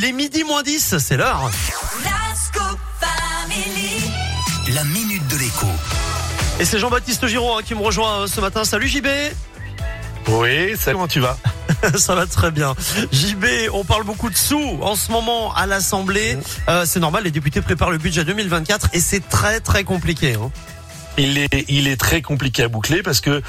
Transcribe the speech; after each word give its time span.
Les 0.00 0.12
midi 0.12 0.44
moins 0.44 0.62
10, 0.62 0.98
c'est 0.98 1.16
l'heure. 1.16 1.50
La 4.72 4.84
minute 4.84 5.26
de 5.26 5.36
l'écho. 5.36 5.66
Et 6.60 6.64
c'est 6.64 6.78
Jean-Baptiste 6.78 7.26
Giraud 7.26 7.58
hein, 7.58 7.62
qui 7.64 7.74
me 7.74 7.80
rejoint 7.80 8.20
euh, 8.20 8.26
ce 8.28 8.40
matin. 8.40 8.62
Salut 8.62 8.86
JB 8.86 9.08
Oui, 10.28 10.76
salut, 10.76 10.94
comment 10.94 11.08
tu 11.08 11.18
vas? 11.18 11.36
Ça 11.98 12.14
va 12.14 12.26
très 12.26 12.52
bien. 12.52 12.76
JB, 13.10 13.44
on 13.72 13.82
parle 13.82 14.04
beaucoup 14.04 14.30
de 14.30 14.36
sous 14.36 14.78
en 14.82 14.94
ce 14.94 15.10
moment 15.10 15.52
à 15.54 15.66
l'Assemblée. 15.66 16.38
Euh, 16.68 16.84
c'est 16.86 17.00
normal, 17.00 17.24
les 17.24 17.32
députés 17.32 17.60
préparent 17.60 17.90
le 17.90 17.98
budget 17.98 18.22
2024 18.22 18.90
et 18.92 19.00
c'est 19.00 19.28
très 19.28 19.58
très 19.58 19.82
compliqué. 19.82 20.34
Hein. 20.34 20.52
Il 21.18 21.38
est, 21.38 21.64
il 21.68 21.88
est 21.88 21.96
très 21.96 22.22
compliqué 22.22 22.62
à 22.62 22.68
boucler 22.68 23.02
parce 23.02 23.20
que 23.20 23.42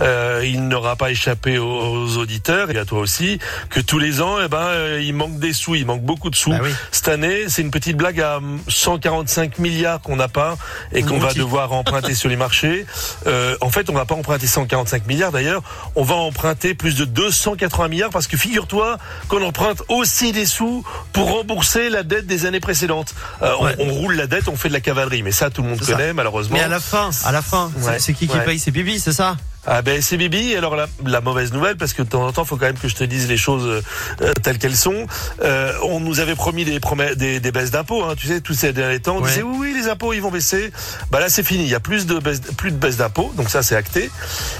euh, 0.00 0.42
il 0.44 0.68
n'aura 0.68 0.96
pas 0.96 1.10
échappé 1.10 1.58
aux, 1.58 1.66
aux 1.66 2.16
auditeurs 2.18 2.70
et 2.70 2.78
à 2.78 2.84
toi 2.84 3.00
aussi 3.00 3.38
que 3.70 3.80
tous 3.80 3.98
les 3.98 4.20
ans, 4.20 4.36
eh 4.44 4.48
ben, 4.48 4.58
euh, 4.58 5.00
il 5.02 5.14
manque 5.14 5.38
des 5.38 5.52
sous, 5.52 5.74
il 5.74 5.86
manque 5.86 6.02
beaucoup 6.02 6.30
de 6.30 6.36
sous. 6.36 6.50
Bah 6.50 6.58
oui. 6.62 6.70
Cette 6.92 7.08
année, 7.08 7.44
c'est 7.48 7.62
une 7.62 7.70
petite 7.70 7.96
blague 7.96 8.20
à 8.20 8.40
145 8.68 9.58
milliards 9.58 10.00
qu'on 10.00 10.16
n'a 10.16 10.28
pas 10.28 10.56
et 10.92 11.02
qu'on 11.02 11.18
va 11.18 11.32
devoir 11.32 11.72
emprunter 11.72 12.14
sur 12.14 12.28
les 12.28 12.36
marchés. 12.36 12.86
Euh, 13.26 13.56
en 13.60 13.70
fait, 13.70 13.88
on 13.90 13.94
va 13.94 14.04
pas 14.04 14.14
emprunter 14.14 14.46
145 14.46 15.06
milliards 15.06 15.32
d'ailleurs, 15.32 15.62
on 15.94 16.02
va 16.04 16.14
emprunter 16.14 16.74
plus 16.74 16.94
de 16.96 17.04
280 17.04 17.88
milliards 17.88 18.10
parce 18.10 18.26
que 18.26 18.36
figure-toi 18.36 18.98
qu'on 19.28 19.42
emprunte 19.42 19.82
aussi 19.88 20.32
des 20.32 20.46
sous 20.46 20.84
pour 21.12 21.30
rembourser 21.32 21.88
la 21.90 22.02
dette 22.02 22.26
des 22.26 22.46
années 22.46 22.60
précédentes. 22.60 23.14
Euh, 23.42 23.52
on- 23.60 23.74
on, 23.78 23.92
roule 23.94 24.14
la 24.16 24.26
dette, 24.26 24.48
on 24.48 24.56
fait 24.56 24.68
de 24.68 24.74
la 24.74 24.80
cavalerie, 24.80 25.22
mais 25.22 25.32
ça 25.32 25.50
tout 25.50 25.62
le 25.62 25.68
monde 25.68 25.82
ça. 25.82 25.92
connaît 25.92 26.12
malheureusement. 26.12 26.56
Mais 26.56 26.62
à 26.62 26.68
la 26.68 26.80
fin, 26.80 27.10
à 27.24 27.32
la 27.32 27.42
fin, 27.42 27.70
c'est- 27.78 27.86
Ouais, 27.88 27.98
c'est 27.98 28.12
qui 28.14 28.26
qui 28.28 28.36
ouais. 28.36 28.44
paye 28.44 28.58
C'est 28.58 28.70
Bibi, 28.70 28.98
c'est 29.00 29.12
ça 29.12 29.36
Ah 29.66 29.80
ben 29.82 30.02
c'est 30.02 30.16
Bibi. 30.18 30.54
Alors 30.56 30.76
la, 30.76 30.86
la 31.06 31.20
mauvaise 31.22 31.52
nouvelle, 31.52 31.76
parce 31.76 31.92
que 31.94 32.02
de 32.02 32.08
temps 32.08 32.26
en 32.26 32.32
temps, 32.32 32.44
faut 32.44 32.56
quand 32.56 32.66
même 32.66 32.76
que 32.78 32.88
je 32.88 32.94
te 32.94 33.04
dise 33.04 33.28
les 33.28 33.38
choses 33.38 33.82
euh, 34.20 34.32
telles 34.42 34.58
qu'elles 34.58 34.76
sont. 34.76 35.06
Euh, 35.42 35.72
on 35.84 36.00
nous 36.00 36.20
avait 36.20 36.34
promis 36.34 36.64
des, 36.66 36.80
promesses, 36.80 37.16
des, 37.16 37.40
des 37.40 37.50
baisses 37.52 37.70
d'impôts. 37.70 38.04
Hein, 38.04 38.14
tu 38.16 38.26
sais, 38.26 38.40
tous 38.42 38.52
ces 38.54 38.72
derniers 38.74 39.00
temps, 39.00 39.16
on 39.16 39.22
Ouais. 39.22 39.28
disait 39.30 39.42
oui, 39.42 39.56
oui, 39.58 39.74
les 39.74 39.88
impôts 39.88 40.12
ils 40.12 40.20
vont 40.20 40.30
baisser. 40.30 40.70
Bah 41.10 41.18
là 41.20 41.28
c'est 41.30 41.42
fini. 41.42 41.64
Il 41.64 41.70
y 41.70 41.74
a 41.74 41.80
plus 41.80 42.04
de 42.06 42.18
baisse, 42.18 42.40
plus 42.58 42.72
de 42.72 42.76
baisse 42.76 42.98
d'impôts, 42.98 43.32
donc 43.36 43.48
ça 43.48 43.62
c'est 43.62 43.76
acté. 43.76 44.10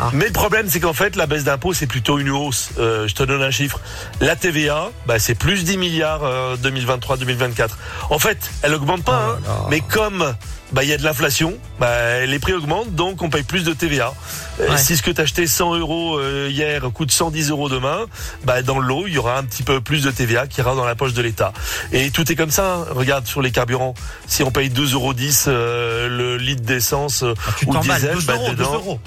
Ah. 0.00 0.10
Mais 0.14 0.24
le 0.26 0.32
problème 0.32 0.66
c'est 0.70 0.80
qu'en 0.80 0.94
fait 0.94 1.16
la 1.16 1.26
baisse 1.26 1.44
d'impôts 1.44 1.74
c'est 1.74 1.86
plutôt 1.86 2.18
une 2.18 2.30
hausse. 2.30 2.70
Euh, 2.78 3.06
je 3.06 3.14
te 3.14 3.22
donne 3.24 3.42
un 3.42 3.50
chiffre. 3.50 3.80
La 4.22 4.36
TVA, 4.36 4.88
bah 5.06 5.18
c'est 5.18 5.34
plus 5.34 5.64
10 5.64 5.76
milliards 5.76 6.22
2023-2024. 6.62 7.68
En 8.10 8.18
fait, 8.18 8.38
elle 8.62 8.74
augmente 8.74 9.04
pas, 9.04 9.36
Oh 9.38 9.50
hein, 9.50 9.66
mais 9.70 9.80
comme 9.80 10.34
bah 10.74 10.82
il 10.82 10.90
y 10.90 10.92
a 10.92 10.98
de 10.98 11.04
l'inflation, 11.04 11.54
bah 11.80 12.26
les 12.26 12.38
prix 12.38 12.52
augmentent, 12.52 12.94
donc 12.94 13.22
on 13.22 13.30
paye 13.30 13.44
plus 13.44 13.64
de 13.64 13.72
TVA. 13.72 14.12
Euh, 14.60 14.68
Ouais. 14.70 14.76
Si 14.78 14.96
ce 14.96 15.02
que 15.02 15.10
t'as 15.10 15.22
acheté 15.24 15.46
100 15.48 15.74
euros 15.76 16.16
euh, 16.18 16.48
hier 16.50 16.82
coûte 16.92 17.10
110 17.10 17.50
euros 17.50 17.68
demain, 17.68 18.06
bah 18.44 18.62
dans 18.62 18.78
le 18.78 18.86
lot 18.86 19.06
il 19.08 19.14
y 19.14 19.18
aura 19.18 19.36
un 19.38 19.42
petit 19.44 19.62
peu 19.64 19.80
plus 19.80 20.02
de 20.02 20.10
TVA 20.12 20.46
qui 20.46 20.60
ira 20.60 20.74
dans 20.76 20.84
la 20.84 20.94
poche 20.94 21.12
de 21.12 21.22
l'État. 21.22 21.52
Et 21.92 22.10
tout 22.10 22.30
est 22.30 22.36
comme 22.36 22.50
ça. 22.52 22.74
hein. 22.74 22.86
Regarde 22.90 23.26
sur 23.26 23.42
les 23.42 23.50
carburants, 23.50 23.94
si 24.28 24.42
on 24.44 24.50
paye 24.52 24.68
2,10 24.70 24.92
euros 24.94 25.14
euh, 25.48 26.08
le 26.08 26.36
litre 26.36 26.62
d'essence 26.62 27.24
Ah, 27.24 27.50
Tu 27.58 27.66
ou 27.68 27.76
diesel, 27.78 28.14
2 28.14 28.20
bah, 28.26 28.34
euros, 28.34 28.48
2 28.50 28.56
dedans, 28.56 28.74
euros. 28.74 29.00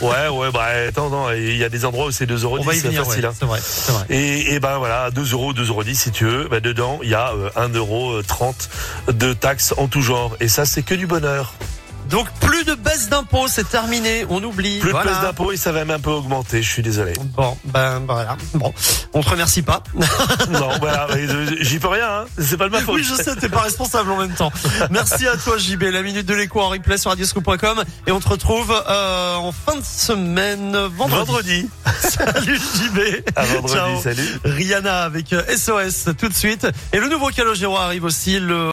ouais 0.00 0.28
ouais 0.28 0.50
bah 0.52 0.66
attends 0.88 1.10
non, 1.10 1.30
il 1.32 1.56
y 1.56 1.64
a 1.64 1.68
des 1.68 1.84
endroits 1.84 2.06
où 2.06 2.10
c'est 2.10 2.26
2,10 2.26 2.42
euros, 2.44 2.58
c'est 2.58 2.64
facile. 2.64 2.90
ouais, 2.90 3.26
hein. 3.26 3.32
c'est 3.38 3.44
vrai, 3.46 3.60
c'est 3.62 3.92
vrai. 3.92 4.04
Et, 4.10 4.54
et 4.54 4.60
ben 4.60 4.78
voilà, 4.78 5.10
2 5.10 5.32
euros, 5.32 5.52
2 5.52 5.68
euros 5.68 5.84
10 5.84 5.94
si 5.96 6.10
tu 6.12 6.24
veux. 6.24 6.48
Bah 6.48 6.60
dedans, 6.60 7.00
il 7.02 7.08
y 7.10 7.14
a 7.14 7.32
euh, 7.32 7.50
1 7.56 7.68
euro 7.74 8.22
30 8.22 8.68
de 9.12 9.32
taxes 9.32 9.74
en 9.76 9.88
tout 9.88 10.02
genre. 10.02 10.36
Et 10.40 10.48
ça, 10.48 10.64
c'est 10.64 10.82
que 10.88 10.94
du 10.94 11.06
bonheur. 11.06 11.52
Donc 12.08 12.26
plus 12.40 12.64
de 12.64 12.74
baisse 12.74 13.10
d'impôts, 13.10 13.48
c'est 13.48 13.68
terminé, 13.68 14.24
on 14.30 14.42
oublie. 14.42 14.78
Plus 14.78 14.92
Voilà. 14.92 15.04
de 15.04 15.14
baisse 15.14 15.22
d'impôts 15.22 15.52
et 15.52 15.58
ça 15.58 15.72
va 15.72 15.80
même 15.84 15.90
un 15.96 16.00
peu 16.00 16.08
augmenter. 16.08 16.62
Je 16.62 16.70
suis 16.70 16.82
désolé. 16.82 17.12
Bon, 17.36 17.54
ben 17.66 18.02
voilà. 18.06 18.38
Bon, 18.54 18.72
on 19.12 19.20
te 19.22 19.28
remercie 19.28 19.60
pas. 19.60 19.82
non, 20.50 20.70
voilà, 20.80 21.06
euh, 21.10 21.50
j'y 21.60 21.78
peux 21.78 21.88
rien. 21.88 22.20
Hein. 22.20 22.24
C'est 22.38 22.56
pas 22.56 22.64
de 22.64 22.70
ma 22.70 22.80
faute. 22.80 22.94
Oui, 22.94 23.04
je 23.04 23.12
sais, 23.14 23.36
t'es 23.36 23.50
pas 23.50 23.60
responsable 23.60 24.10
en 24.10 24.16
même 24.16 24.32
temps. 24.32 24.50
Merci 24.90 25.26
à 25.26 25.36
toi, 25.36 25.58
JB. 25.58 25.82
La 25.82 26.00
minute 26.00 26.24
de 26.24 26.32
l'écho 26.32 26.62
en 26.62 26.70
replay 26.70 26.96
sur 26.96 27.10
radioscoop.com 27.10 27.84
et 28.06 28.10
on 28.12 28.20
te 28.20 28.28
retrouve 28.30 28.72
euh, 28.88 29.34
en 29.34 29.52
fin 29.52 29.76
de 29.76 29.84
semaine 29.84 30.74
vendredi. 30.96 31.26
Vendredi. 31.26 31.68
Salut 32.00 32.56
JB. 32.56 32.98
À 33.36 33.44
vendredi. 33.44 33.74
Ciao. 33.74 34.00
Salut. 34.00 34.38
Rihanna 34.44 35.02
avec 35.02 35.34
euh, 35.34 35.42
SOS 35.54 36.08
tout 36.18 36.30
de 36.30 36.34
suite 36.34 36.66
et 36.94 37.00
le 37.00 37.08
nouveau 37.10 37.28
Calogero 37.28 37.76
arrive 37.76 38.04
aussi 38.04 38.40
le 38.40 38.64